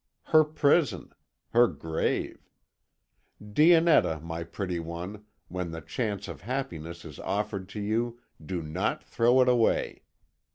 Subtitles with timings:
[0.23, 1.13] Her prison!
[1.51, 2.49] Her grave!
[3.39, 9.03] Dionetta, my pretty one, when the chance of happiness is offered to you, do not
[9.03, 10.01] throw it away.